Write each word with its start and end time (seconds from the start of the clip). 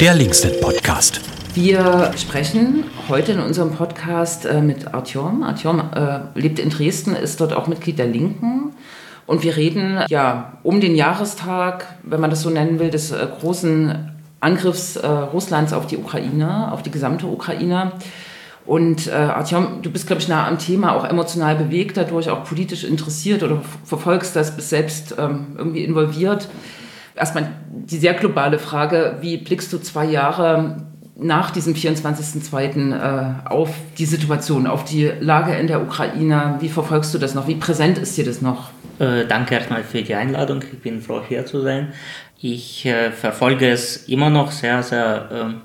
der 0.00 0.14
Linksnet 0.14 0.60
Podcast. 0.60 1.22
Wir 1.54 2.12
sprechen 2.18 2.84
heute 3.08 3.32
in 3.32 3.40
unserem 3.40 3.72
Podcast 3.72 4.44
äh, 4.44 4.60
mit 4.60 4.92
Artyom. 4.92 5.42
Artyom 5.42 5.80
äh, 5.94 6.18
lebt 6.38 6.58
in 6.58 6.68
Dresden, 6.68 7.16
ist 7.16 7.40
dort 7.40 7.54
auch 7.54 7.66
Mitglied 7.66 7.98
der 7.98 8.06
Linken. 8.06 8.74
Und 9.26 9.42
wir 9.42 9.56
reden 9.56 10.00
ja 10.08 10.58
um 10.62 10.82
den 10.82 10.94
Jahrestag, 10.94 11.86
wenn 12.02 12.20
man 12.20 12.28
das 12.28 12.42
so 12.42 12.50
nennen 12.50 12.78
will, 12.78 12.90
des 12.90 13.10
äh, 13.10 13.26
großen 13.40 14.12
Angriffs 14.38 15.02
Russlands 15.02 15.72
auf 15.72 15.86
die 15.86 15.96
Ukraine, 15.96 16.70
auf 16.70 16.82
die 16.82 16.90
gesamte 16.90 17.26
Ukraine. 17.26 17.92
Und 18.66 19.06
äh, 19.06 19.12
Artyom, 19.12 19.80
du 19.80 19.90
bist, 19.90 20.06
glaube 20.06 20.20
ich, 20.20 20.28
nah 20.28 20.46
am 20.46 20.58
Thema, 20.58 20.94
auch 20.94 21.04
emotional 21.04 21.56
bewegt 21.56 21.96
dadurch, 21.96 22.28
auch 22.28 22.44
politisch 22.44 22.84
interessiert 22.84 23.42
oder 23.42 23.62
verfolgst 23.84 24.36
das, 24.36 24.54
bist 24.54 24.68
selbst 24.68 25.14
ähm, 25.18 25.46
irgendwie 25.56 25.84
involviert. 25.84 26.48
Erstmal 27.16 27.48
die 27.70 27.96
sehr 27.96 28.14
globale 28.14 28.58
Frage, 28.58 29.16
wie 29.20 29.38
blickst 29.38 29.72
du 29.72 29.78
zwei 29.78 30.04
Jahre 30.04 30.86
nach 31.18 31.50
diesem 31.50 31.74
24.02. 31.74 32.94
Äh, 32.94 33.48
auf 33.48 33.70
die 33.98 34.04
Situation, 34.04 34.66
auf 34.66 34.84
die 34.84 35.10
Lage 35.20 35.54
in 35.54 35.66
der 35.66 35.82
Ukraine? 35.82 36.56
Wie 36.60 36.68
verfolgst 36.68 37.14
du 37.14 37.18
das 37.18 37.34
noch? 37.34 37.48
Wie 37.48 37.54
präsent 37.54 37.98
ist 37.98 38.16
dir 38.16 38.24
das 38.24 38.42
noch? 38.42 38.70
Äh, 38.98 39.26
danke 39.26 39.54
erstmal 39.54 39.82
für 39.82 40.02
die 40.02 40.14
Einladung. 40.14 40.62
Ich 40.70 40.80
bin 40.80 41.00
froh, 41.00 41.22
hier 41.26 41.46
zu 41.46 41.62
sein. 41.62 41.94
Ich 42.38 42.84
äh, 42.84 43.10
verfolge 43.12 43.70
es 43.70 44.08
immer 44.08 44.28
noch 44.28 44.52
sehr, 44.52 44.82
sehr 44.82 45.28
ähm, 45.32 45.60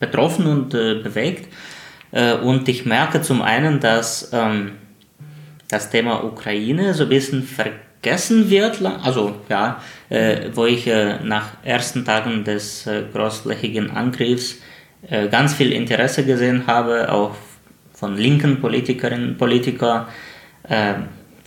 betroffen 0.00 0.46
und 0.46 0.74
äh, 0.74 0.94
bewegt. 0.94 1.52
Äh, 2.10 2.34
und 2.34 2.68
ich 2.68 2.84
merke 2.84 3.22
zum 3.22 3.42
einen, 3.42 3.78
dass 3.78 4.30
ähm, 4.32 4.72
das 5.68 5.90
Thema 5.90 6.24
Ukraine 6.24 6.94
so 6.94 7.04
ein 7.04 7.08
bisschen 7.08 7.44
vergessen 7.44 7.85
wird. 8.50 8.80
Also 8.84 9.34
ja, 9.48 9.80
äh, 10.08 10.50
wo 10.54 10.66
ich 10.66 10.86
nach 11.24 11.64
ersten 11.64 12.04
Tagen 12.04 12.44
des 12.44 12.88
großflächigen 13.12 13.90
Angriffs 13.90 14.56
äh, 15.08 15.28
ganz 15.28 15.54
viel 15.54 15.72
Interesse 15.72 16.24
gesehen 16.24 16.66
habe, 16.66 17.12
auch 17.12 17.36
von 17.92 18.16
linken 18.16 18.60
Politikerinnen 18.60 19.30
und 19.30 19.38
Politikern, 19.38 20.06
äh, 20.64 20.94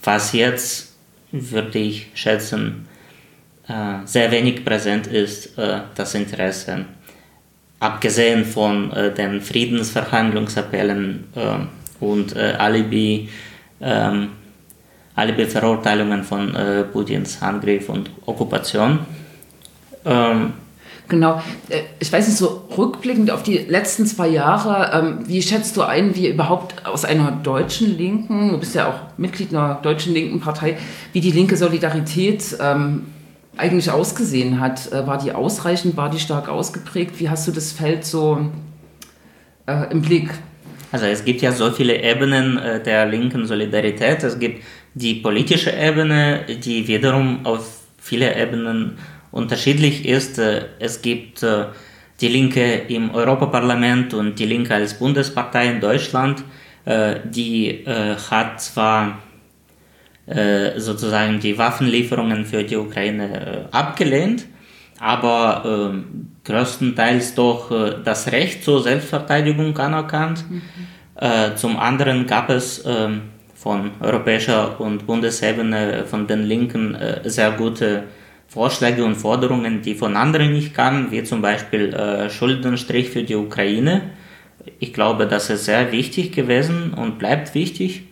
was 0.03 0.33
jetzt, 0.33 0.95
würde 1.31 1.77
ich 1.77 2.08
schätzen, 2.14 2.88
äh, 3.67 4.05
sehr 4.05 4.31
wenig 4.31 4.64
präsent 4.64 5.08
ist, 5.08 5.58
das 5.58 6.16
Interesse. 6.16 6.86
Abgesehen 7.80 8.44
von 8.45 8.92
den 9.16 9.42
Friedensverhandlungsappellen 9.42 11.25
und 12.00 12.36
Alibi, 12.36 13.30
ähm, 13.80 14.30
Alibi-Verurteilungen 15.15 16.23
von 16.23 16.55
Putins 16.93 17.41
Angriff 17.41 17.89
und 17.89 18.09
Okkupation. 18.25 18.99
Ähm, 20.05 20.53
Genau. 21.09 21.41
Äh, 21.69 21.81
ich 21.99 22.13
weiß 22.13 22.27
nicht, 22.27 22.38
so 22.38 22.67
rückblickend 22.77 23.31
auf 23.31 23.43
die 23.43 23.57
letzten 23.57 24.05
zwei 24.05 24.27
Jahre, 24.27 24.91
ähm, 24.93 25.27
wie 25.27 25.41
schätzt 25.41 25.75
du 25.75 25.81
ein, 25.81 26.15
wie 26.15 26.30
überhaupt 26.30 26.85
aus 26.85 27.03
einer 27.03 27.31
deutschen 27.31 27.97
Linken, 27.97 28.52
du 28.52 28.59
bist 28.59 28.75
ja 28.75 28.87
auch 28.87 29.17
Mitglied 29.17 29.53
einer 29.53 29.80
deutschen 29.81 30.13
linken 30.13 30.39
Partei, 30.39 30.77
wie 31.11 31.19
die 31.19 31.31
linke 31.31 31.57
Solidarität 31.57 32.55
ähm, 32.61 33.07
eigentlich 33.57 33.89
ausgesehen 33.89 34.59
hat? 34.59 34.91
Äh, 34.91 35.07
war 35.07 35.17
die 35.17 35.33
ausreichend, 35.33 35.97
war 35.97 36.11
die 36.11 36.19
stark 36.19 36.47
ausgeprägt? 36.47 37.19
Wie 37.19 37.27
hast 37.27 37.47
du 37.47 37.52
das 37.52 37.71
Feld 37.71 38.05
so 38.05 38.47
äh, 39.65 39.91
im 39.91 40.03
Blick? 40.03 40.30
Also 40.91 41.05
es 41.05 41.25
gibt 41.25 41.41
ja 41.41 41.52
so 41.52 41.71
viele 41.71 42.02
Ebenen 42.02 42.57
äh, 42.57 42.81
der 42.81 43.07
linken 43.07 43.45
Solidarität. 43.45 44.23
Es 44.23 44.37
gibt 44.37 44.63
die 44.93 45.15
politische 45.15 45.71
Ebene, 45.71 46.45
die 46.64 46.87
wiederum 46.87 47.45
auf 47.45 47.80
viele 47.97 48.36
Ebenen 48.36 48.97
unterschiedlich 49.31 50.05
ist. 50.05 50.39
Äh, 50.39 50.65
es 50.80 51.02
gibt 51.02 51.43
äh, 51.43 51.65
die 52.21 52.27
Linke 52.27 52.73
im 52.87 53.11
Europaparlament 53.11 54.14
und 54.14 54.37
die 54.39 54.45
Linke 54.45 54.73
als 54.73 54.95
Bundespartei 54.95 55.67
in 55.67 55.80
Deutschland. 55.80 56.43
Äh, 56.86 57.19
die 57.23 57.86
hat 57.86 58.61
zwar 58.61 59.19
sozusagen 60.77 61.39
die 61.39 61.58
Waffenlieferungen 61.58 62.45
für 62.45 62.64
die 62.64 62.75
Ukraine 62.75 63.67
abgelehnt, 63.71 64.45
aber 64.99 66.03
größtenteils 66.43 67.33
doch 67.33 67.71
das 68.03 68.31
Recht 68.31 68.64
zur 68.64 68.83
Selbstverteidigung 68.83 69.75
anerkannt. 69.75 70.45
Mhm. 70.47 70.61
Zum 71.55 71.80
anderen 71.80 72.27
gab 72.27 72.52
es 72.52 72.85
von 73.61 73.92
europäischer 73.99 74.80
und 74.80 75.05
Bundesebene 75.05 76.05
von 76.05 76.27
den 76.27 76.43
Linken 76.43 76.97
sehr 77.25 77.52
gute 77.52 78.03
Vorschläge 78.47 79.03
und 79.03 79.15
Forderungen, 79.15 79.81
die 79.81 79.95
von 79.95 80.15
anderen 80.15 80.53
nicht 80.53 80.73
kamen, 80.73 81.11
wie 81.11 81.23
zum 81.23 81.42
Beispiel 81.42 81.93
äh, 81.93 82.30
Schuldenstrich 82.30 83.09
für 83.09 83.23
die 83.23 83.36
Ukraine. 83.36 84.11
Ich 84.80 84.93
glaube, 84.93 85.27
das 85.27 85.49
ist 85.49 85.65
sehr 85.65 85.92
wichtig 85.92 86.31
gewesen 86.31 86.93
und 86.95 87.20
bleibt 87.20 87.53
wichtig. 87.53 88.03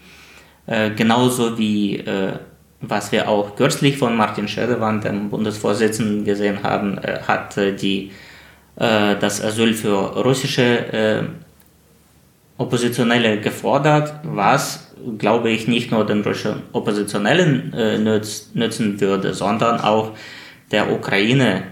Äh, 0.67 0.91
genauso 0.91 1.57
wie 1.57 1.97
äh, 1.97 2.33
was 2.81 3.11
wir 3.11 3.27
auch 3.27 3.55
kürzlich 3.55 3.97
von 3.97 4.15
Martin 4.15 4.47
Schädewan, 4.47 5.01
dem 5.01 5.29
Bundesvorsitzenden, 5.29 6.23
gesehen 6.23 6.61
haben, 6.63 6.97
äh, 6.99 7.19
hat 7.27 7.57
äh, 7.57 7.73
die, 7.73 8.11
äh, 8.75 9.15
das 9.15 9.43
Asyl 9.43 9.73
für 9.73 10.23
russische 10.23 10.93
äh, 10.93 11.23
Oppositionelle 12.59 13.39
gefordert, 13.39 14.13
was, 14.23 14.86
glaube 15.17 15.49
ich, 15.49 15.67
nicht 15.67 15.91
nur 15.91 16.05
den 16.05 16.21
russischen 16.21 16.63
Oppositionellen 16.73 17.73
äh, 17.73 17.97
nütz, 17.97 18.51
nützen 18.53 18.99
würde, 18.99 19.33
sondern 19.33 19.79
auch 19.79 20.11
der 20.71 20.91
Ukraine, 20.91 21.63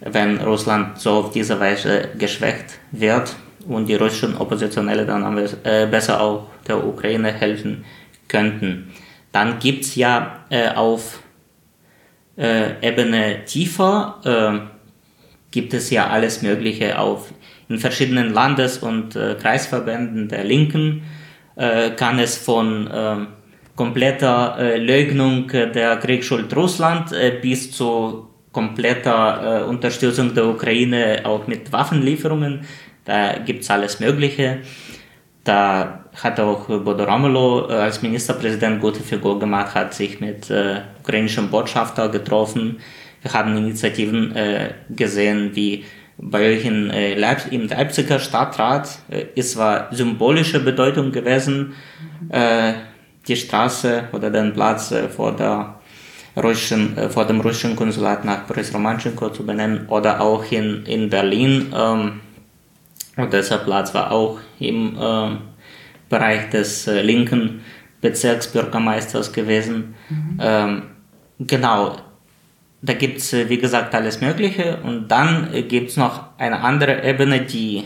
wenn 0.00 0.38
Russland 0.38 0.98
so 0.98 1.10
auf 1.10 1.32
diese 1.32 1.58
Weise 1.60 2.08
geschwächt 2.18 2.78
wird 2.92 3.34
und 3.66 3.88
die 3.88 3.96
russischen 3.96 4.36
Oppositionelle 4.36 5.04
dann 5.04 5.36
äh, 5.64 5.86
besser 5.86 6.20
auch 6.20 6.46
der 6.66 6.84
Ukraine 6.86 7.32
helfen 7.32 7.84
könnten. 8.28 8.92
Dann 9.32 9.58
gibt's 9.58 9.94
ja 9.94 10.44
äh, 10.48 10.68
auf 10.68 11.20
äh, 12.36 12.86
Ebene 12.86 13.44
tiefer, 13.44 14.20
äh, 14.24 14.68
gibt 15.50 15.74
es 15.74 15.90
ja 15.90 16.08
alles 16.08 16.42
Mögliche 16.42 16.98
auf 16.98 17.32
in 17.68 17.78
verschiedenen 17.78 18.32
Landes- 18.32 18.78
und 18.78 19.16
äh, 19.16 19.34
Kreisverbänden 19.34 20.28
der 20.28 20.44
Linken 20.44 21.02
äh, 21.58 21.90
kann 21.90 22.20
es 22.20 22.36
von 22.36 22.86
äh, 22.86 23.16
kompletter 23.74 24.56
äh, 24.58 24.78
Leugnung 24.78 25.48
der 25.48 25.96
Kriegsschuld 25.96 26.54
Russland 26.54 27.12
äh, 27.12 27.38
bis 27.42 27.72
zu 27.72 28.28
kompletter 28.52 29.66
Unterstützung 29.68 30.34
der 30.34 30.46
Ukraine 30.46 31.20
auch 31.24 31.46
mit 31.46 31.70
Waffenlieferungen. 31.70 32.60
Da 33.04 33.38
gibt's 33.38 33.70
alles 33.70 34.00
Mögliche. 34.00 34.60
Da 35.44 36.04
hat 36.20 36.40
auch 36.40 36.66
Bodo 36.66 37.04
Ramelow 37.04 37.66
als 37.66 38.02
Ministerpräsident 38.02 38.80
gute 38.80 39.00
Figur 39.00 39.38
gemacht, 39.38 39.74
hat 39.74 39.94
sich 39.94 40.18
mit 40.18 40.50
ukrainischen 41.00 41.50
Botschafter 41.50 42.08
getroffen. 42.08 42.80
Wir 43.22 43.32
haben 43.32 43.56
Initiativen 43.56 44.34
gesehen 44.88 45.50
wie 45.54 45.84
bei 46.18 46.56
euch 46.56 46.64
in, 46.64 46.90
äh, 46.90 47.14
Leip 47.14 47.50
im 47.50 47.68
Leipziger 47.68 48.18
Stadtrat 48.18 48.98
äh, 49.08 49.26
ist 49.34 49.52
zwar 49.52 49.88
symbolische 49.92 50.60
Bedeutung 50.60 51.12
gewesen, 51.12 51.74
äh, 52.28 52.72
die 53.26 53.36
Straße 53.36 54.08
oder 54.12 54.30
den 54.30 54.52
Platz 54.52 54.90
äh, 54.90 55.08
vor 55.08 55.34
der 55.36 55.76
russischen, 56.36 56.96
äh, 56.96 57.08
vor 57.08 57.24
dem 57.24 57.40
russischen 57.40 57.76
Konsulat 57.76 58.24
nach 58.24 58.44
Boris 58.44 58.74
Romanchenko 58.74 59.30
zu 59.30 59.46
benennen 59.46 59.86
oder 59.88 60.20
auch 60.20 60.44
in, 60.50 60.84
in 60.86 61.08
Berlin. 61.08 61.72
Ähm, 61.74 62.20
und 63.16 63.32
dieser 63.32 63.58
Platz 63.58 63.94
war 63.94 64.10
auch 64.10 64.38
im 64.58 64.96
äh, 64.96 65.36
Bereich 66.08 66.50
des 66.50 66.86
äh, 66.86 67.02
linken 67.02 67.60
Bezirksbürgermeisters 68.00 69.32
gewesen. 69.32 69.94
Mhm. 70.08 70.38
Ähm, 70.40 70.82
genau, 71.40 71.96
da 72.80 72.92
gibt 72.92 73.18
es, 73.18 73.32
äh, 73.32 73.48
wie 73.48 73.58
gesagt, 73.58 73.94
alles 73.94 74.20
Mögliche. 74.20 74.78
Und 74.82 75.08
dann 75.08 75.52
äh, 75.52 75.62
gibt 75.62 75.90
es 75.90 75.96
noch 75.96 76.38
eine 76.38 76.60
andere 76.60 77.02
Ebene, 77.04 77.40
die 77.40 77.84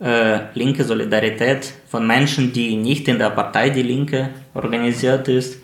äh, 0.00 0.38
linke 0.54 0.84
Solidarität 0.84 1.72
von 1.88 2.06
Menschen, 2.06 2.52
die 2.52 2.76
nicht 2.76 3.08
in 3.08 3.18
der 3.18 3.30
Partei 3.30 3.70
Die 3.70 3.82
Linke 3.82 4.30
organisiert 4.54 5.28
ist, 5.28 5.60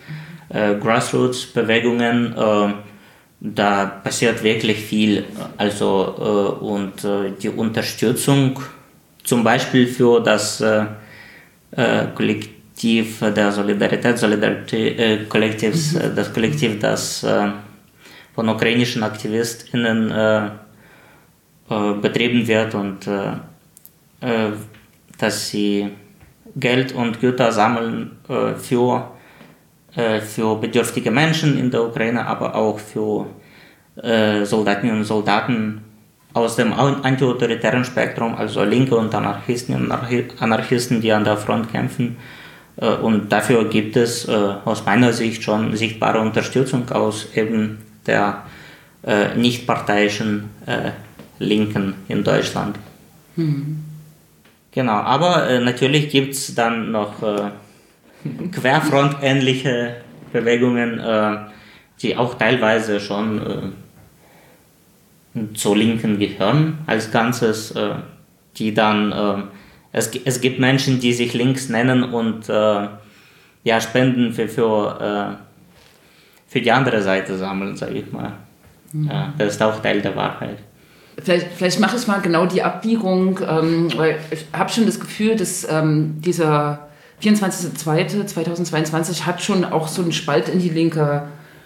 äh, 0.49 0.75
Grassroots-Bewegungen. 0.75 2.35
Äh, 2.37 2.73
da 3.41 3.85
passiert 3.87 4.43
wirklich 4.43 4.79
viel. 4.79 5.25
Also, 5.59 6.15
äh, 6.19 6.65
und 6.65 7.07
die 7.43 7.51
Unterstützung 7.51 8.59
zum 9.23 9.45
Beispiel 9.45 9.87
für 9.87 10.21
das 10.21 10.63
Kollektiv 12.15 13.19
der 13.21 13.53
Solidarität, 13.53 14.19
Solidarität 14.19 15.29
Kollektivs, 15.29 15.93
mhm. 15.93 16.15
das 16.15 16.33
Kollektiv, 16.33 16.79
das 16.79 17.27
von 18.35 18.49
ukrainischen 18.49 19.03
AktivistInnen 19.03 20.11
äh, 20.11 20.47
äh, 21.71 21.95
betrieben 21.95 22.47
wird 22.47 22.75
und 22.75 23.07
äh, 23.07 23.33
äh 24.21 24.53
dass 25.17 25.49
sie 25.49 25.91
Geld 26.57 26.93
und 26.93 27.21
Güter 27.21 27.53
sammeln 27.53 28.19
äh, 28.29 28.55
für, 28.55 29.13
äh, 29.95 30.21
für 30.21 30.57
bedürftige 30.57 31.13
Menschen 31.13 31.57
in 31.57 31.71
der 31.71 31.85
Ukraine, 31.85 32.27
aber 32.27 32.55
auch 32.55 32.79
für 32.79 33.27
Soldatinnen 33.97 34.97
und 34.97 35.05
Soldaten 35.05 35.85
aus 36.33 36.57
dem 36.57 36.73
antiautoritären 36.73 37.85
Spektrum, 37.85 38.35
also 38.35 38.65
Linke 38.65 38.97
und 38.97 39.15
Anarchisten, 39.15 39.93
Anarchisten, 40.41 41.01
die 41.01 41.13
an 41.13 41.23
der 41.23 41.37
Front 41.37 41.71
kämpfen. 41.71 42.17
Und 43.03 43.31
dafür 43.31 43.69
gibt 43.69 43.97
es 43.97 44.29
aus 44.29 44.85
meiner 44.85 45.13
Sicht 45.13 45.45
schon 45.45 45.77
sichtbare 45.77 46.19
Unterstützung 46.19 46.91
aus 46.91 47.29
eben 47.37 47.79
der 48.07 48.45
äh, 49.03 49.35
nichtparteiischen 49.35 50.51
Linken 51.39 51.95
in 52.09 52.25
Deutschland. 52.25 52.79
Mhm. 53.37 53.85
Genau, 54.73 54.93
aber 54.93 55.61
natürlich 55.61 56.09
gibt 56.09 56.35
es 56.35 56.55
dann 56.55 56.91
noch 56.91 57.15
querfrontähnliche 58.53 59.97
Bewegungen, 60.33 61.01
die 62.03 62.17
auch 62.17 62.35
teilweise 62.35 62.99
schon 62.99 63.75
zur 65.55 65.77
Linken 65.77 66.19
gehören 66.19 66.79
als 66.87 67.11
Ganzes, 67.11 67.73
äh, 67.73 67.95
die 68.57 68.73
dann, 68.73 69.13
äh, 69.13 69.43
es, 69.93 70.15
es 70.25 70.41
gibt 70.41 70.61
Menschen, 70.61 71.01
die 71.01 71.13
sich 71.13 71.35
links 71.35 71.69
nennen 71.69 72.05
und 72.05 72.49
äh, 72.49 72.89
ja, 73.65 73.81
Spenden 73.81 74.33
für, 74.33 74.49
für, 74.49 75.39
für 76.55 76.61
die 76.61 76.71
andere 76.71 77.03
Seite 77.03 77.37
sammeln, 77.37 77.77
sage 77.77 77.95
ich 77.95 78.13
mal. 78.13 78.35
Mhm. 78.93 79.09
Ja, 79.09 79.35
das 79.37 79.55
ist 79.55 79.63
auch 79.63 79.83
Teil 79.83 80.01
der 80.01 80.15
Wahrheit. 80.15 80.59
Vielleicht, 81.21 81.49
vielleicht 81.49 81.81
mache 81.81 81.97
ich 81.97 82.07
mal 82.07 82.21
genau 82.21 82.47
die 82.47 82.63
Abbiegung, 82.63 83.41
ähm, 83.45 83.89
weil 83.97 84.21
ich 84.31 84.45
habe 84.53 84.71
schon 84.71 84.87
das 84.87 85.01
Gefühl, 85.01 85.35
dass 85.35 85.69
ähm, 85.69 86.21
dieser 86.21 86.87
24.02.2022 87.21 89.27
hat 89.27 89.43
schon 89.43 89.65
auch 89.65 89.89
so 89.89 90.03
einen 90.03 90.13
Spalt 90.13 90.49
in 90.49 90.61
die 90.61 90.69
Linke 90.69 91.25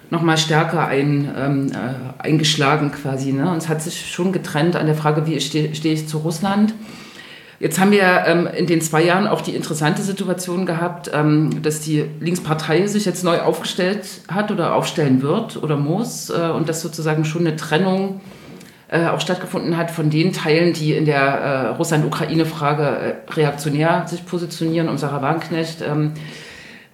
nochmal 0.08 0.38
stärker 0.38 0.86
ein, 0.86 1.34
ähm, 1.36 1.70
äh, 1.70 2.22
eingeschlagen 2.22 2.90
quasi. 2.90 3.34
Ne? 3.34 3.50
Und 3.50 3.58
es 3.58 3.68
hat 3.68 3.82
sich 3.82 4.10
schon 4.10 4.32
getrennt 4.32 4.74
an 4.74 4.86
der 4.86 4.94
Frage, 4.94 5.26
wie 5.26 5.38
stehe 5.38 5.74
steh 5.74 5.92
ich 5.92 6.08
zu 6.08 6.16
Russland. 6.16 6.72
Jetzt 7.60 7.80
haben 7.80 7.90
wir 7.90 8.24
ähm, 8.26 8.46
in 8.46 8.66
den 8.66 8.80
zwei 8.80 9.02
Jahren 9.02 9.26
auch 9.26 9.40
die 9.40 9.56
interessante 9.56 10.02
Situation 10.02 10.64
gehabt, 10.64 11.10
ähm, 11.12 11.60
dass 11.60 11.80
die 11.80 12.04
Linkspartei 12.20 12.86
sich 12.86 13.04
jetzt 13.04 13.24
neu 13.24 13.40
aufgestellt 13.40 14.06
hat 14.28 14.52
oder 14.52 14.74
aufstellen 14.74 15.22
wird 15.22 15.60
oder 15.60 15.76
muss 15.76 16.30
äh, 16.30 16.50
und 16.54 16.68
dass 16.68 16.82
sozusagen 16.82 17.24
schon 17.24 17.46
eine 17.46 17.56
Trennung 17.56 18.20
äh, 18.86 19.06
auch 19.06 19.20
stattgefunden 19.20 19.76
hat 19.76 19.90
von 19.90 20.08
den 20.08 20.32
Teilen, 20.32 20.72
die 20.72 20.92
in 20.92 21.04
der 21.04 21.20
äh, 21.20 21.66
Russland-Ukraine-Frage 21.70 22.82
äh, 23.26 23.32
reaktionär 23.32 24.06
sich 24.06 24.24
positionieren, 24.24 24.88
um 24.88 24.96
Sarah 24.96 25.20
Wagenknecht. 25.20 25.82
Ähm, 25.82 26.12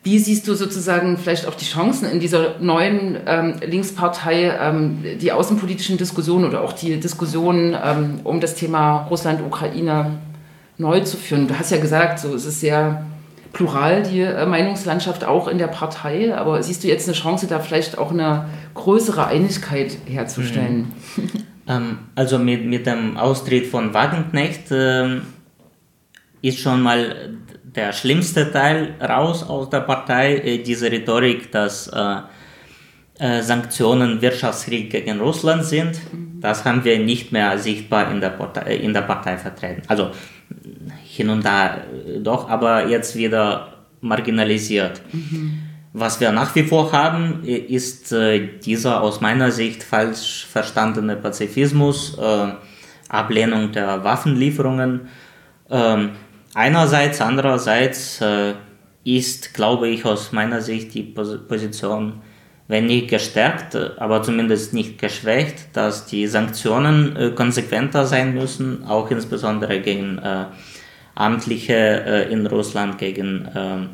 wie 0.03 0.19
siehst 0.19 0.49
du 0.49 0.55
sozusagen 0.55 1.19
vielleicht 1.19 1.47
auch 1.47 1.55
die 1.55 1.67
Chancen 1.67 2.11
in 2.11 2.21
dieser 2.21 2.59
neuen 2.59 3.19
ähm, 3.27 3.55
Linkspartei, 3.67 4.55
ähm, 4.59 5.05
die 5.21 5.31
außenpolitischen 5.31 5.99
Diskussionen 5.99 6.47
oder 6.47 6.63
auch 6.63 6.73
die 6.73 6.99
Diskussionen 6.99 7.77
ähm, 7.83 8.21
um 8.25 8.41
das 8.41 8.55
Thema 8.55 9.07
Russland-Ukraine 9.11 10.19
neu 10.77 11.01
zu 11.01 11.17
führen? 11.17 11.49
Du 11.49 11.59
hast 11.59 11.71
ja 11.71 11.79
gesagt, 11.79 12.19
so 12.19 12.35
es 12.35 12.45
ist 12.45 12.61
sehr 12.61 13.05
plural, 13.53 14.03
die 14.03 14.21
äh, 14.21 14.47
Meinungslandschaft 14.47 15.25
auch 15.25 15.49
in 15.49 15.59
der 15.59 15.69
Partei, 15.69 16.37
aber 16.37 16.63
siehst 16.63 16.85
du 16.85 16.89
jetzt 16.89 17.09
eine 17.09 17.17
Chance, 17.17 17.47
da 17.47 17.61
vielleicht 17.61 17.97
auch 17.97 18.11
eine 18.11 18.47
größere 18.75 19.27
Einigkeit 19.27 19.97
herzustellen? 20.07 20.93
Mhm. 21.67 21.99
also 22.15 22.39
mit, 22.39 22.67
mit 22.67 22.87
dem 22.87 23.17
Austritt 23.17 23.67
von 23.69 23.95
Wagenknecht 23.95 24.71
äh, 24.71 25.21
ist 26.43 26.59
schon 26.59 26.83
mal 26.83 27.39
der 27.63 27.93
schlimmste 27.93 28.53
Teil 28.53 28.95
raus 29.01 29.43
aus 29.43 29.71
der 29.71 29.81
Partei, 29.81 30.37
äh, 30.37 30.59
diese 30.59 30.91
Rhetorik, 30.91 31.51
dass 31.51 31.89
äh, 31.89 32.17
äh, 33.19 33.43
Sanktionen 33.43 34.21
Wirtschaftskrieg 34.21 34.91
gegen 34.91 35.21
Russland 35.21 35.65
sind. 35.65 36.01
Mhm. 36.13 36.41
Das 36.41 36.65
haben 36.65 36.85
wir 36.85 36.99
nicht 36.99 37.33
mehr 37.33 37.59
sichtbar 37.59 38.11
in 38.11 38.21
der, 38.21 38.31
Partei, 38.31 38.77
in 38.77 38.93
der 38.93 39.03
Partei 39.03 39.39
vertreten. 39.39 39.83
Also 39.89 40.11
hin 41.17 41.31
und 41.31 41.45
da 41.45 41.79
doch, 42.19 42.49
aber 42.49 42.89
jetzt 42.89 43.17
wieder 43.17 43.75
marginalisiert. 44.01 45.01
Mhm. 45.13 45.61
Was 45.93 46.21
wir 46.21 46.33
nach 46.33 46.55
wie 46.55 46.65
vor 46.65 46.91
haben, 46.93 47.45
ist 47.45 48.13
äh, 48.13 48.59
dieser 48.59 49.01
aus 49.01 49.21
meiner 49.21 49.51
Sicht 49.53 49.83
falsch 49.83 50.47
verstandene 50.51 51.17
Pazifismus, 51.17 52.19
äh, 52.19 52.49
Ablehnung 53.09 53.71
der 53.71 54.03
Waffenlieferungen. 54.03 55.09
Ähm, 55.71 56.11
Einerseits, 56.55 57.21
andererseits 57.21 58.21
äh, 58.21 58.55
ist, 59.03 59.55
glaube 59.55 59.89
ich, 59.89 60.05
aus 60.05 60.31
meiner 60.31 60.61
Sicht 60.61 60.95
die 60.95 61.03
Position, 61.03 62.23
wenn 62.69 62.87
nicht 62.87 63.09
gestärkt, 63.09 63.77
aber 63.99 64.23
zumindest 64.23 64.73
nicht 64.73 64.99
geschwächt, 64.99 65.77
dass 65.77 66.07
die 66.07 66.29
Sanktionen 66.29 67.17
äh, 67.17 67.31
konsequenter 67.31 68.07
sein 68.07 68.35
müssen, 68.35 68.85
auch 68.85 69.11
insbesondere 69.11 69.81
gegen 69.81 70.19
äh, 70.19 70.45
Amtliche 71.15 71.75
äh, 71.75 72.33
in 72.33 72.47
Russland, 72.47 72.97
gegen 72.99 73.49
ähm, 73.55 73.91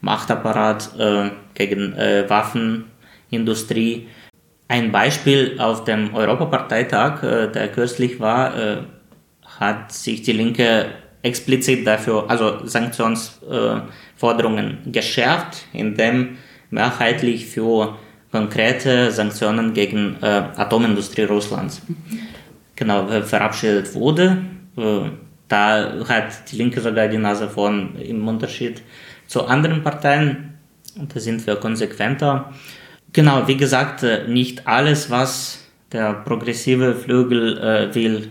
Machtapparat, 0.00 0.90
äh, 0.98 1.30
gegen 1.54 1.94
äh, 1.94 2.28
Waffenindustrie. 2.28 4.08
Ein 4.68 4.92
Beispiel 4.92 5.56
auf 5.58 5.84
dem 5.84 6.14
Europaparteitag, 6.14 7.22
der 7.22 7.72
kürzlich 7.72 8.20
war, 8.20 8.84
hat 9.44 9.90
sich 9.90 10.22
die 10.22 10.30
Linke 10.30 10.86
explizit 11.22 11.84
dafür, 11.84 12.30
also 12.30 12.64
Sanktionsforderungen 12.64 14.78
geschärft, 14.86 15.66
indem 15.72 16.38
mehrheitlich 16.70 17.46
für 17.46 17.98
konkrete 18.30 19.10
Sanktionen 19.10 19.74
gegen 19.74 20.22
Atomindustrie 20.22 21.24
Russlands 21.24 21.82
genau 22.76 23.08
verabschiedet 23.22 23.92
wurde. 23.96 24.40
Äh, 25.50 25.52
da 25.52 26.08
hat 26.08 26.50
die 26.50 26.56
Linke 26.56 26.80
sogar 26.80 27.08
die 27.08 27.18
Nase 27.18 27.48
vorn 27.48 27.96
im 27.96 28.26
Unterschied 28.26 28.82
zu 29.26 29.46
anderen 29.46 29.82
Parteien. 29.82 30.58
Und 30.98 31.14
da 31.14 31.20
sind 31.20 31.46
wir 31.46 31.56
konsequenter. 31.56 32.52
Genau, 33.12 33.46
wie 33.46 33.56
gesagt, 33.56 34.02
äh, 34.02 34.26
nicht 34.28 34.66
alles, 34.66 35.10
was 35.10 35.64
der 35.92 36.14
progressive 36.14 36.94
Flügel 36.94 37.58
äh, 37.58 37.94
will, 37.94 38.30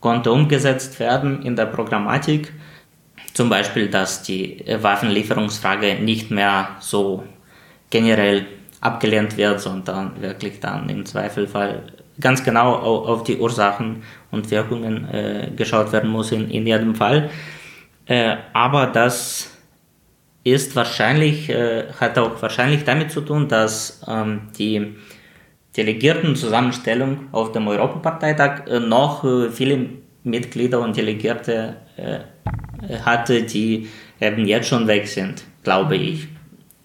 konnte 0.00 0.32
umgesetzt 0.32 0.98
werden 0.98 1.42
in 1.42 1.54
der 1.54 1.66
Programmatik. 1.66 2.52
Zum 3.34 3.48
Beispiel, 3.48 3.88
dass 3.88 4.24
die 4.24 4.62
Waffenlieferungsfrage 4.66 5.94
nicht 6.02 6.30
mehr 6.30 6.76
so 6.80 7.22
generell 7.88 8.46
abgelehnt 8.80 9.36
wird, 9.36 9.60
sondern 9.60 10.20
wirklich 10.20 10.60
dann 10.60 10.88
im 10.88 11.06
Zweifelfall 11.06 11.82
ganz 12.20 12.44
genau 12.44 12.74
auf 12.74 13.24
die 13.24 13.38
Ursachen 13.38 14.02
und 14.30 14.50
Wirkungen 14.50 15.08
äh, 15.08 15.50
geschaut 15.56 15.92
werden 15.92 16.10
muss 16.10 16.32
in, 16.32 16.50
in 16.50 16.66
jedem 16.66 16.94
Fall. 16.94 17.30
Äh, 18.06 18.36
aber 18.52 18.86
das 18.86 19.50
ist 20.44 20.74
wahrscheinlich, 20.74 21.48
äh, 21.48 21.84
hat 22.00 22.18
auch 22.18 22.40
wahrscheinlich 22.42 22.84
damit 22.84 23.12
zu 23.12 23.20
tun, 23.20 23.48
dass 23.48 24.02
ähm, 24.08 24.48
die 24.58 24.96
Delegiertenzusammenstellung 25.76 27.28
auf 27.32 27.52
dem 27.52 27.66
Europaparteitag 27.68 28.66
äh, 28.66 28.80
noch 28.80 29.24
äh, 29.24 29.50
viele 29.50 29.86
Mitglieder 30.24 30.80
und 30.80 30.96
Delegierte 30.96 31.76
äh, 31.96 32.98
hatte, 32.98 33.42
die 33.44 33.88
eben 34.20 34.46
jetzt 34.46 34.68
schon 34.68 34.86
weg 34.86 35.06
sind, 35.08 35.44
glaube 35.62 35.96
ich. 35.96 36.28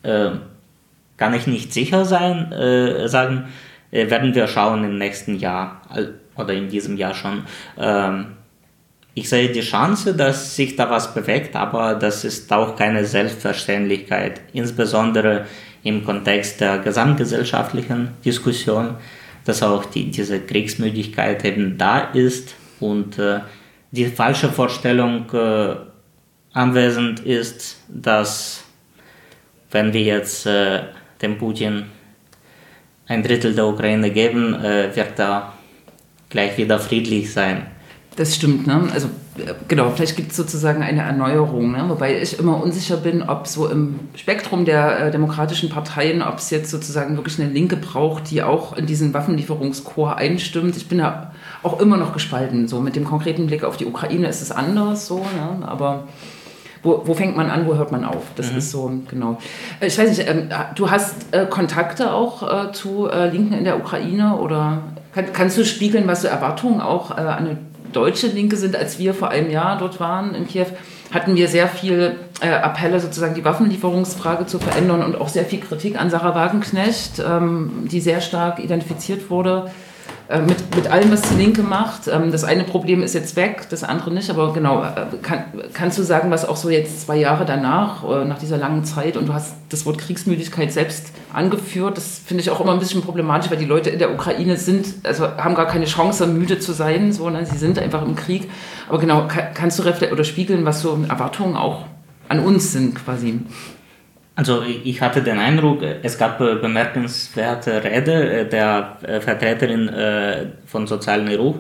kann 0.03 1.33
ich 1.33 1.47
nicht 1.47 1.73
sicher 1.73 2.05
sein, 2.05 2.53
sagen, 3.07 3.47
werden 3.91 4.35
wir 4.35 4.47
schauen 4.47 4.83
im 4.83 4.97
nächsten 4.97 5.37
Jahr 5.37 5.81
oder 6.35 6.53
in 6.53 6.69
diesem 6.69 6.97
Jahr 6.97 7.13
schon. 7.13 7.43
Ähm, 7.77 8.37
ich 9.13 9.29
sehe 9.29 9.49
die 9.49 9.61
Chance, 9.61 10.13
dass 10.13 10.55
sich 10.55 10.75
da 10.75 10.89
was 10.91 11.13
bewegt, 11.13 11.55
aber 11.55 11.95
das 11.95 12.23
ist 12.23 12.53
auch 12.53 12.75
keine 12.75 13.03
Selbstverständlichkeit, 13.03 14.41
insbesondere 14.53 15.45
im 15.81 16.05
Kontext 16.05 16.61
der 16.61 16.77
gesamtgesellschaftlichen 16.79 18.09
Diskussion, 18.23 18.95
dass 19.43 19.63
auch 19.63 19.85
die, 19.85 20.11
diese 20.11 20.39
Kriegsmüdigkeit 20.39 21.43
eben 21.45 21.79
da 21.79 21.99
ist 21.99 22.53
und 22.79 23.17
äh, 23.17 23.39
die 23.91 24.05
falsche 24.05 24.49
Vorstellung 24.49 25.31
äh, 25.33 25.75
anwesend 26.53 27.21
ist, 27.21 27.81
dass 27.87 28.63
wenn 29.71 29.93
wir 29.93 30.01
jetzt 30.01 30.45
äh, 30.45 30.81
dem 31.21 31.37
Putin 31.37 31.85
ein 33.07 33.23
Drittel 33.23 33.55
der 33.55 33.67
Ukraine 33.67 34.11
geben, 34.11 34.53
äh, 34.53 34.95
wird 34.95 35.19
er 35.19 35.53
gleich 36.29 36.57
wieder 36.57 36.79
friedlich 36.79 37.31
sein. 37.31 37.65
Das 38.15 38.35
stimmt, 38.35 38.65
ne? 38.65 38.89
Also 38.93 39.09
genau, 39.67 39.91
vielleicht 39.91 40.15
gibt 40.15 40.31
es 40.31 40.37
sozusagen 40.37 40.81
eine 40.81 41.01
Erneuerung, 41.01 41.71
ne? 41.71 41.85
wobei 41.87 42.19
ich 42.19 42.39
immer 42.39 42.61
unsicher 42.61 42.97
bin, 42.97 43.21
ob 43.21 43.45
so 43.45 43.69
im 43.69 43.99
Spektrum 44.15 44.65
der 44.65 44.99
äh, 44.99 45.11
demokratischen 45.11 45.69
Parteien, 45.69 46.23
ob 46.23 46.39
es 46.39 46.49
jetzt 46.49 46.71
sozusagen 46.71 47.15
wirklich 47.15 47.39
eine 47.39 47.51
Linke 47.51 47.77
braucht, 47.77 48.31
die 48.31 48.41
auch 48.41 48.75
in 48.75 48.87
diesen 48.87 49.13
Waffenlieferungschor 49.13 50.15
einstimmt. 50.15 50.75
Ich 50.77 50.87
bin 50.87 50.97
ja 50.97 51.31
auch 51.61 51.79
immer 51.79 51.97
noch 51.97 52.13
gespalten. 52.13 52.67
So 52.67 52.81
mit 52.81 52.95
dem 52.95 53.03
konkreten 53.03 53.45
Blick 53.47 53.63
auf 53.63 53.77
die 53.77 53.85
Ukraine 53.85 54.27
ist 54.27 54.41
es 54.41 54.51
anders, 54.51 55.07
so, 55.07 55.19
ne? 55.19 55.67
aber 55.67 56.07
wo, 56.83 57.01
wo 57.05 57.13
fängt 57.13 57.35
man 57.35 57.49
an, 57.49 57.67
wo 57.67 57.75
hört 57.75 57.91
man 57.91 58.05
auf? 58.05 58.23
Das 58.35 58.51
mhm. 58.51 58.57
ist 58.57 58.71
so, 58.71 58.91
genau. 59.09 59.37
Äh, 59.79 59.87
ich 59.87 59.97
weiß 59.97 60.09
nicht, 60.09 60.27
ähm, 60.27 60.49
du 60.75 60.89
hast 60.89 61.33
äh, 61.33 61.45
Kontakte 61.45 62.13
auch 62.13 62.69
äh, 62.69 62.71
zu 62.71 63.09
äh, 63.09 63.29
Linken 63.29 63.53
in 63.53 63.63
der 63.63 63.77
Ukraine 63.77 64.37
oder 64.37 64.83
Kann, 65.13 65.25
kannst 65.33 65.57
du 65.57 65.65
spiegeln, 65.65 66.07
was 66.07 66.21
so 66.21 66.27
Erwartungen 66.27 66.81
auch 66.81 67.11
äh, 67.11 67.21
an 67.21 67.45
eine 67.45 67.57
deutsche 67.93 68.27
Linke 68.27 68.55
sind? 68.55 68.75
Als 68.75 68.99
wir 68.99 69.13
vor 69.13 69.29
einem 69.29 69.49
Jahr 69.49 69.77
dort 69.77 69.99
waren 69.99 70.35
in 70.35 70.47
Kiew, 70.47 70.67
hatten 71.13 71.35
wir 71.35 71.47
sehr 71.47 71.67
viel 71.67 72.15
äh, 72.41 72.49
Appelle, 72.49 72.99
sozusagen 72.99 73.33
die 73.33 73.45
Waffenlieferungsfrage 73.45 74.45
zu 74.45 74.59
verändern 74.59 75.03
und 75.03 75.19
auch 75.19 75.29
sehr 75.29 75.45
viel 75.45 75.59
Kritik 75.59 75.99
an 75.99 76.09
Sarah 76.09 76.35
Wagenknecht, 76.35 77.19
ähm, 77.19 77.87
die 77.91 78.01
sehr 78.01 78.21
stark 78.21 78.59
identifiziert 78.59 79.29
wurde 79.29 79.65
äh, 79.67 79.86
mit, 80.45 80.75
mit 80.75 80.87
allem, 80.91 81.11
was 81.11 81.21
die 81.21 81.35
Linke 81.35 81.63
macht. 81.63 82.07
Ähm, 82.07 82.31
das 82.31 82.43
eine 82.43 82.65
Problem 82.65 83.01
ist 83.01 83.13
jetzt 83.13 83.35
weg, 83.37 83.67
das 83.69 83.83
andere 83.83 84.11
nicht, 84.11 84.29
aber 84.29 84.51
genau, 84.51 84.83
äh, 84.83 85.05
kann, 85.21 85.45
kannst 85.73 85.97
du 85.97 86.03
sagen, 86.03 86.31
was 86.31 86.45
auch 86.47 86.57
so 86.57 86.69
jetzt 86.69 87.01
zwei 87.01 87.15
Jahre 87.15 87.45
danach, 87.45 88.03
äh, 88.03 88.25
nach 88.25 88.37
dieser 88.37 88.57
langen 88.57 88.83
Zeit, 88.83 89.15
und 89.15 89.29
du 89.29 89.33
hast 89.33 89.55
das 89.69 89.85
Wort 89.85 89.97
Kriegsmüdigkeit 89.99 90.71
selbst 90.73 91.13
angeführt, 91.31 91.95
das 91.95 92.19
finde 92.25 92.41
ich 92.41 92.49
auch 92.49 92.59
immer 92.59 92.73
ein 92.73 92.79
bisschen 92.79 93.01
problematisch, 93.01 93.49
weil 93.49 93.57
die 93.57 93.65
Leute 93.65 93.89
in 93.89 93.99
der 93.99 94.13
Ukraine 94.13 94.57
sind, 94.57 94.87
also 95.03 95.27
haben 95.37 95.55
gar 95.55 95.67
keine 95.67 95.85
Chance, 95.85 96.27
müde 96.27 96.59
zu 96.59 96.73
sein, 96.73 97.13
sondern 97.13 97.45
sie 97.45 97.57
sind 97.57 97.79
einfach 97.79 98.01
im 98.01 98.15
Krieg. 98.15 98.49
Aber 98.89 98.99
genau, 98.99 99.27
kannst 99.53 99.79
du 99.79 99.83
oder 99.87 100.23
spiegeln, 100.25 100.65
was 100.65 100.81
so 100.81 100.99
Erwartungen 101.07 101.55
auch 101.55 101.85
an 102.27 102.39
uns 102.39 102.73
sind 102.73 102.95
quasi? 102.95 103.39
Also 104.37 104.61
ich 104.61 105.01
hatte 105.01 105.21
den 105.23 105.39
Eindruck, 105.39 105.81
es 105.81 106.19
gab 106.19 106.37
bemerkenswerte 106.37 107.83
Rede 107.83 108.45
der 108.45 108.99
äh, 109.01 109.19
Vertreterin 109.19 109.89
äh, 109.89 110.49
von 110.67 110.85
Sozialen 110.85 111.27
Ruf 111.35 111.55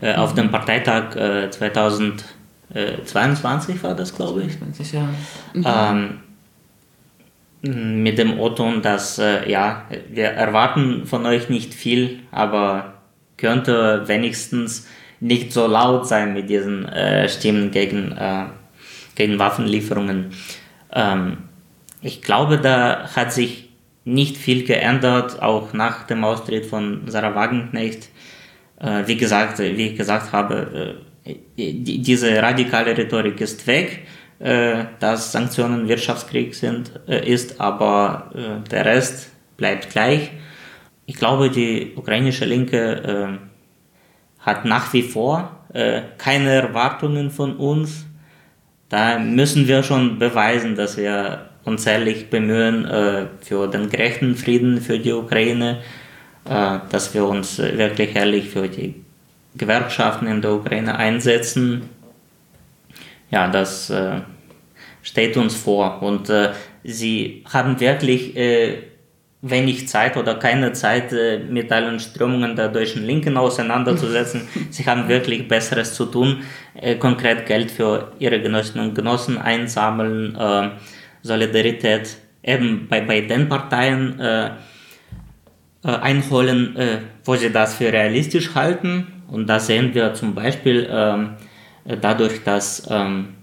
äh, 0.00 0.14
auf 0.14 0.32
dem 0.32 0.50
Parteitag 0.50 1.10
2022 1.50 3.84
war 3.84 3.94
das, 3.94 4.14
glaube 4.14 4.44
ich. 4.44 4.58
20, 4.58 4.92
ja. 4.94 5.10
Mhm. 5.52 5.66
Ähm, 5.66 6.20
mit 8.02 8.16
dem 8.16 8.40
Otto, 8.40 8.80
dass 8.80 9.18
ja, 9.18 9.84
wir 10.08 10.24
erwarten 10.24 11.04
von 11.06 11.26
euch 11.26 11.50
nicht 11.50 11.74
viel, 11.74 12.20
aber 12.32 12.94
könnte 13.36 14.08
wenigstens 14.08 14.88
nicht 15.20 15.52
so 15.52 15.68
laut 15.68 16.08
sein 16.08 16.32
mit 16.32 16.50
diesen 16.50 16.90
Stimmen 17.28 17.70
gegen, 17.70 18.18
gegen 19.14 19.38
Waffenlieferungen. 19.38 20.32
Ähm, 20.92 21.36
ich 22.02 22.20
glaube, 22.20 22.58
da 22.58 23.08
hat 23.14 23.32
sich 23.32 23.70
nicht 24.04 24.36
viel 24.36 24.64
geändert, 24.64 25.40
auch 25.40 25.72
nach 25.72 26.06
dem 26.06 26.24
Austritt 26.24 26.66
von 26.66 27.02
Sarah 27.06 27.34
Wagenknecht. 27.34 28.08
Äh, 28.80 29.06
wie 29.06 29.16
gesagt, 29.16 29.60
wie 29.60 29.88
ich 29.88 29.96
gesagt 29.96 30.32
habe, 30.32 30.96
äh, 31.24 31.34
diese 31.56 32.42
radikale 32.42 32.96
Rhetorik 32.98 33.40
ist 33.40 33.64
weg, 33.68 34.06
äh, 34.40 34.84
dass 34.98 35.30
Sanktionen 35.30 35.88
Wirtschaftskrieg 35.88 36.54
sind, 36.54 36.90
ist, 37.06 37.60
aber 37.60 38.62
der 38.70 38.84
Rest 38.84 39.30
bleibt 39.56 39.90
gleich. 39.90 40.32
Ich 41.06 41.14
glaube, 41.14 41.50
die 41.50 41.92
ukrainische 41.94 42.44
Linke 42.44 43.38
hat 44.40 44.64
nach 44.64 44.92
wie 44.92 45.02
vor 45.02 45.64
keine 46.18 46.50
Erwartungen 46.50 47.30
von 47.30 47.56
uns. 47.56 48.06
Da 48.88 49.18
müssen 49.18 49.68
wir 49.68 49.84
schon 49.84 50.18
beweisen, 50.18 50.74
dass 50.74 50.96
wir 50.96 51.51
uns 51.64 51.86
ehrlich 51.86 52.30
bemühen 52.30 52.84
äh, 52.84 53.26
für 53.40 53.68
den 53.68 53.88
gerechten 53.90 54.34
Frieden 54.36 54.80
für 54.80 54.98
die 54.98 55.12
Ukraine, 55.12 55.80
äh, 56.44 56.78
dass 56.90 57.14
wir 57.14 57.24
uns 57.24 57.58
wirklich 57.58 58.16
ehrlich 58.16 58.48
für 58.48 58.68
die 58.68 59.02
Gewerkschaften 59.54 60.26
in 60.26 60.40
der 60.42 60.52
Ukraine 60.52 60.96
einsetzen. 60.96 61.88
Ja, 63.30 63.48
das 63.48 63.90
äh, 63.90 64.20
steht 65.02 65.36
uns 65.36 65.54
vor 65.54 66.02
und 66.02 66.30
äh, 66.30 66.52
sie 66.84 67.44
haben 67.52 67.78
wirklich 67.80 68.36
äh, 68.36 68.78
wenig 69.42 69.88
Zeit 69.88 70.16
oder 70.16 70.36
keine 70.36 70.72
Zeit, 70.72 71.12
äh, 71.12 71.38
mit 71.38 71.70
allen 71.72 71.98
Strömungen 71.98 72.56
der 72.56 72.68
deutschen 72.68 73.04
Linken 73.04 73.36
auseinanderzusetzen. 73.36 74.48
Sie 74.70 74.86
haben 74.86 75.08
wirklich 75.08 75.48
Besseres 75.48 75.94
zu 75.94 76.06
tun, 76.06 76.42
konkret 77.00 77.46
Geld 77.46 77.70
für 77.70 78.12
ihre 78.18 78.40
Genossinnen 78.40 78.90
und 78.90 78.94
Genossen 78.94 79.36
einsammeln, 79.38 80.38
Solidarität 81.22 82.16
eben 82.42 82.86
bei, 82.88 83.00
bei 83.00 83.20
den 83.20 83.48
Parteien 83.48 84.18
äh, 84.18 84.50
äh, 85.84 85.88
einholen, 85.88 86.76
äh, 86.76 86.98
wo 87.24 87.34
sie 87.36 87.50
das 87.50 87.74
für 87.74 87.92
realistisch 87.92 88.54
halten. 88.54 89.06
Und 89.28 89.48
da 89.48 89.58
sehen 89.58 89.94
wir 89.94 90.14
zum 90.14 90.34
Beispiel 90.34 90.88
ähm, 90.90 91.30
dadurch, 92.00 92.44
dass 92.44 92.86
ähm, 92.90 93.34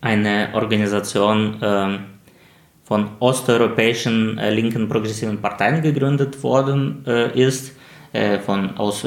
eine 0.00 0.50
Organisation 0.52 1.56
ähm, 1.62 1.98
von 2.84 3.08
osteuropäischen 3.18 4.38
äh, 4.38 4.50
linken 4.50 4.88
progressiven 4.88 5.40
Parteien 5.40 5.80
gegründet 5.80 6.42
worden 6.42 7.02
äh, 7.06 7.36
ist, 7.36 7.74
äh, 8.12 8.38
von 8.38 8.76
aus 8.76 9.06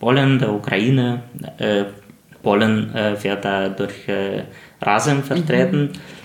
Polen, 0.00 0.38
der 0.38 0.52
Ukraine. 0.52 1.22
Polen 2.42 2.92
wird 2.92 3.44
da 3.44 3.68
durch 3.70 4.06
Rasem 4.82 5.22
vertreten. 5.22 5.92
Mhm 5.92 6.23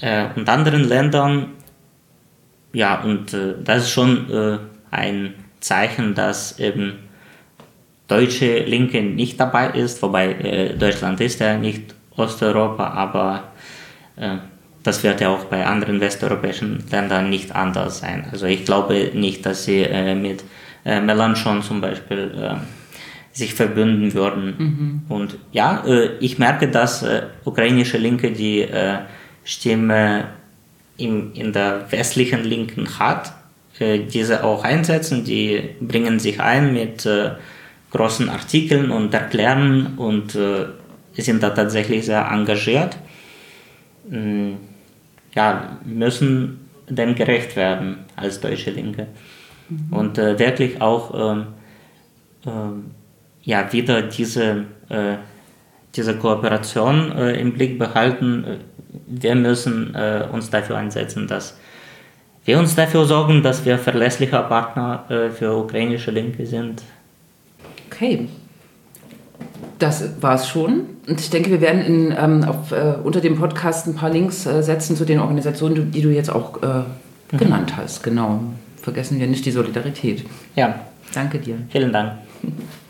äh, 0.00 0.26
und 0.34 0.48
anderen 0.48 0.88
Ländern. 0.88 1.50
Ja, 2.72 3.00
und 3.00 3.34
äh, 3.34 3.54
das 3.62 3.84
ist 3.84 3.90
schon 3.90 4.30
äh, 4.30 4.58
ein 4.90 5.34
Zeichen, 5.60 6.14
dass 6.14 6.58
eben 6.58 6.98
deutsche 8.08 8.60
Linke 8.64 9.02
nicht 9.02 9.38
dabei 9.38 9.70
ist, 9.70 10.02
wobei 10.02 10.32
äh, 10.32 10.76
Deutschland 10.76 11.20
ist 11.20 11.40
ja 11.40 11.56
nicht 11.56 11.94
Osteuropa, 12.16 12.88
aber 12.88 13.44
äh, 14.16 14.36
das 14.82 15.02
wird 15.04 15.20
ja 15.20 15.28
auch 15.28 15.44
bei 15.44 15.64
anderen 15.66 16.00
westeuropäischen 16.00 16.84
Ländern 16.90 17.28
nicht 17.28 17.54
anders 17.54 18.00
sein. 18.00 18.26
Also 18.32 18.46
ich 18.46 18.64
glaube 18.64 19.10
nicht, 19.14 19.44
dass 19.44 19.64
sie 19.66 19.86
mit 20.14 20.42
äh, 20.86 21.02
Melanchon 21.02 21.62
zum 21.62 21.82
Beispiel 21.82 22.58
sich 23.30 23.52
verbünden 23.52 24.14
würden. 24.14 24.54
Mhm. 24.58 25.02
Und 25.14 25.36
ja, 25.52 25.84
ich 26.18 26.38
merke, 26.38 26.68
dass 26.68 27.04
ukrainische 27.44 27.98
Linke 27.98 28.30
die 28.32 28.66
Stimme 29.44 30.28
in, 30.96 31.32
in 31.34 31.52
der 31.52 31.90
westlichen 31.90 32.44
Linken 32.44 32.98
hat, 32.98 33.32
äh, 33.78 34.00
diese 34.00 34.44
auch 34.44 34.64
einsetzen. 34.64 35.24
Die 35.24 35.70
bringen 35.80 36.18
sich 36.18 36.40
ein 36.40 36.72
mit 36.72 37.06
äh, 37.06 37.32
großen 37.90 38.28
Artikeln 38.28 38.90
und 38.90 39.12
erklären 39.14 39.94
und 39.96 40.34
äh, 40.34 40.66
sind 41.16 41.42
da 41.42 41.50
tatsächlich 41.50 42.06
sehr 42.06 42.28
engagiert. 42.30 42.96
Mm, 44.08 44.52
ja, 45.34 45.78
müssen 45.84 46.68
dem 46.88 47.14
gerecht 47.14 47.56
werden 47.56 47.98
als 48.16 48.40
deutsche 48.40 48.70
Linke. 48.70 49.06
Mhm. 49.68 49.92
Und 49.92 50.18
äh, 50.18 50.38
wirklich 50.38 50.80
auch 50.80 51.32
ähm, 51.32 51.46
ähm, 52.46 52.90
ja, 53.42 53.72
wieder 53.72 54.02
diese, 54.02 54.64
äh, 54.88 55.16
diese 55.94 56.16
Kooperation 56.16 57.12
äh, 57.12 57.40
im 57.40 57.52
Blick 57.52 57.78
behalten 57.78 58.44
wir 59.10 59.34
müssen 59.34 59.94
äh, 59.94 60.26
uns 60.30 60.50
dafür 60.50 60.76
einsetzen, 60.76 61.26
dass 61.26 61.56
wir 62.44 62.58
uns 62.58 62.74
dafür 62.74 63.04
sorgen, 63.04 63.42
dass 63.42 63.64
wir 63.64 63.78
verlässlicher 63.78 64.42
Partner 64.42 65.04
äh, 65.08 65.30
für 65.30 65.56
ukrainische 65.56 66.10
Linke 66.10 66.46
sind. 66.46 66.82
Okay. 67.86 68.28
Das 69.78 70.22
war 70.22 70.34
es 70.34 70.48
schon. 70.48 70.82
Und 71.06 71.20
ich 71.20 71.30
denke, 71.30 71.50
wir 71.50 71.60
werden 71.60 71.82
in, 71.82 72.14
ähm, 72.18 72.44
auf, 72.44 72.72
äh, 72.72 72.94
unter 73.02 73.20
dem 73.20 73.36
Podcast 73.38 73.86
ein 73.86 73.94
paar 73.94 74.10
Links 74.10 74.46
äh, 74.46 74.62
setzen 74.62 74.96
zu 74.96 75.04
den 75.04 75.18
Organisationen, 75.18 75.90
die 75.90 76.02
du 76.02 76.10
jetzt 76.10 76.30
auch 76.30 76.62
äh, 76.62 76.66
mhm. 77.32 77.38
genannt 77.38 77.76
hast. 77.76 78.02
Genau. 78.02 78.40
Vergessen 78.76 79.18
wir 79.18 79.26
nicht 79.26 79.44
die 79.44 79.50
Solidarität. 79.50 80.24
Ja. 80.56 80.80
Danke 81.14 81.38
dir. 81.38 81.56
Vielen 81.70 81.92
Dank. 81.92 82.12